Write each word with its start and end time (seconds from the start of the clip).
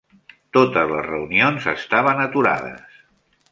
Totes 0.57 0.87
les 0.91 1.05
reunions 1.09 1.69
estaven 1.75 2.25
aturades... 2.25 3.01